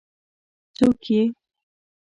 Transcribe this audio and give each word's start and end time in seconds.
ـ 0.39 0.75
څوک 0.75 1.01
یې؟ 1.13 1.21